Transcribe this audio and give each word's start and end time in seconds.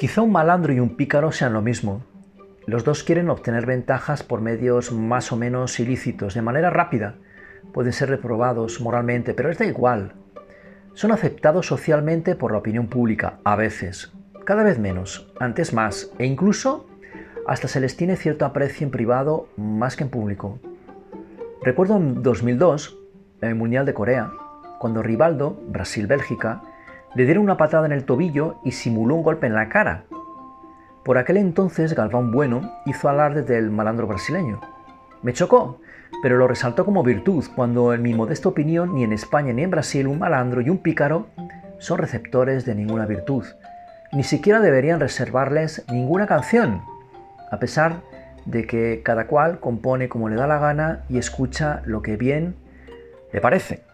Quizá 0.00 0.22
un 0.22 0.32
malandro 0.32 0.72
y 0.72 0.80
un 0.80 0.96
pícaro 0.96 1.30
sean 1.30 1.52
lo 1.52 1.60
mismo. 1.60 2.06
Los 2.64 2.84
dos 2.84 3.04
quieren 3.04 3.28
obtener 3.28 3.66
ventajas 3.66 4.22
por 4.22 4.40
medios 4.40 4.92
más 4.92 5.30
o 5.30 5.36
menos 5.36 5.78
ilícitos, 5.78 6.32
de 6.32 6.40
manera 6.40 6.70
rápida. 6.70 7.16
Pueden 7.74 7.92
ser 7.92 8.08
reprobados 8.08 8.80
moralmente, 8.80 9.34
pero 9.34 9.50
es 9.50 9.58
da 9.58 9.66
igual. 9.66 10.14
Son 10.94 11.12
aceptados 11.12 11.66
socialmente 11.66 12.34
por 12.34 12.50
la 12.50 12.56
opinión 12.56 12.86
pública, 12.86 13.40
a 13.44 13.56
veces, 13.56 14.10
cada 14.46 14.62
vez 14.62 14.78
menos, 14.78 15.30
antes 15.38 15.74
más, 15.74 16.10
e 16.18 16.24
incluso 16.24 16.88
hasta 17.46 17.68
se 17.68 17.80
les 17.80 17.94
tiene 17.94 18.16
cierto 18.16 18.46
aprecio 18.46 18.86
en 18.86 18.90
privado 18.90 19.48
más 19.58 19.96
que 19.96 20.04
en 20.04 20.08
público. 20.08 20.60
Recuerdo 21.62 21.98
en 21.98 22.22
2002, 22.22 22.98
en 23.42 23.48
el 23.50 23.54
Mundial 23.54 23.84
de 23.84 23.92
Corea, 23.92 24.32
cuando 24.78 25.02
Rivaldo, 25.02 25.60
Brasil-Bélgica, 25.68 26.62
le 27.14 27.24
dieron 27.24 27.44
una 27.44 27.56
patada 27.56 27.86
en 27.86 27.92
el 27.92 28.04
tobillo 28.04 28.56
y 28.64 28.72
simuló 28.72 29.16
un 29.16 29.22
golpe 29.22 29.46
en 29.46 29.54
la 29.54 29.68
cara. 29.68 30.04
Por 31.04 31.18
aquel 31.18 31.38
entonces 31.38 31.94
Galván 31.94 32.30
Bueno 32.30 32.72
hizo 32.86 33.08
alarde 33.08 33.42
del 33.42 33.70
malandro 33.70 34.06
brasileño. 34.06 34.60
Me 35.22 35.32
chocó, 35.32 35.80
pero 36.22 36.36
lo 36.36 36.46
resaltó 36.46 36.84
como 36.84 37.02
virtud, 37.02 37.44
cuando 37.54 37.94
en 37.94 38.02
mi 38.02 38.14
modesta 38.14 38.48
opinión 38.48 38.94
ni 38.94 39.04
en 39.04 39.12
España 39.12 39.52
ni 39.52 39.62
en 39.62 39.70
Brasil 39.70 40.06
un 40.06 40.18
malandro 40.18 40.60
y 40.60 40.70
un 40.70 40.78
pícaro 40.78 41.26
son 41.78 41.98
receptores 41.98 42.64
de 42.64 42.74
ninguna 42.74 43.06
virtud. 43.06 43.44
Ni 44.12 44.22
siquiera 44.22 44.60
deberían 44.60 45.00
reservarles 45.00 45.84
ninguna 45.90 46.26
canción, 46.26 46.82
a 47.50 47.58
pesar 47.58 48.02
de 48.44 48.66
que 48.66 49.02
cada 49.04 49.26
cual 49.26 49.60
compone 49.60 50.08
como 50.08 50.28
le 50.28 50.36
da 50.36 50.46
la 50.46 50.58
gana 50.58 51.04
y 51.08 51.18
escucha 51.18 51.82
lo 51.84 52.02
que 52.02 52.16
bien 52.16 52.54
le 53.32 53.40
parece. 53.40 53.89